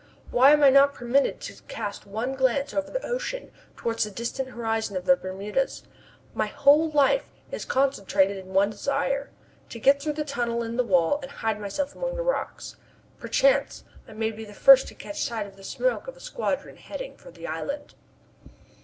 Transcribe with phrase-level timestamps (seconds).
[0.31, 4.49] Why am I not permitted to cast one glance over the ocean towards the distant
[4.49, 5.83] horizon of the Bermudas?
[6.33, 9.29] My whole life is concentrated in one desire:
[9.69, 12.77] to get through the tunnel in the wall and hide myself among the rocks.
[13.19, 16.77] Perchance I might be the first to catch sight of the smoke of a squadron
[16.77, 17.93] heading for the island.